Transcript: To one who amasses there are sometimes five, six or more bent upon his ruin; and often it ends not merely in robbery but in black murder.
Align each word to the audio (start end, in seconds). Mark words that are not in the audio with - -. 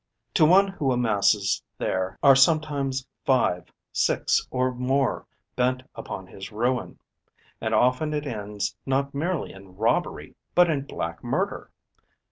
To 0.33 0.45
one 0.47 0.67
who 0.69 0.91
amasses 0.91 1.61
there 1.77 2.17
are 2.23 2.35
sometimes 2.35 3.05
five, 3.23 3.71
six 3.93 4.47
or 4.49 4.73
more 4.73 5.27
bent 5.55 5.83
upon 5.93 6.25
his 6.25 6.51
ruin; 6.51 6.97
and 7.61 7.75
often 7.75 8.11
it 8.15 8.25
ends 8.25 8.75
not 8.83 9.13
merely 9.13 9.53
in 9.53 9.75
robbery 9.77 10.33
but 10.55 10.71
in 10.71 10.85
black 10.87 11.23
murder. 11.23 11.69